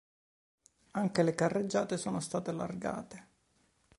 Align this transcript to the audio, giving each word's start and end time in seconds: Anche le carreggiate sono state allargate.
Anche 0.93 1.21
le 1.21 1.35
carreggiate 1.35 1.95
sono 1.95 2.21
state 2.21 2.49
allargate. 2.49 3.27